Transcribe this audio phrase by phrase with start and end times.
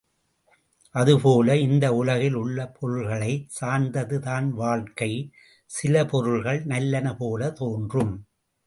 [0.95, 5.11] அதுபோல, இந்த உலகில் உள்ள பொருள்களைச் சார்ந்தது தான் வாழ்க்கை,
[5.71, 8.13] சில பொருள்கள் நல்லன போலத் தோன்றும்!